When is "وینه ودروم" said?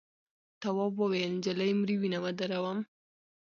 1.99-2.77